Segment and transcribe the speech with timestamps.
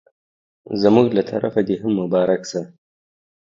[0.81, 2.61] زموږ له طرفه دي هم مبارک سه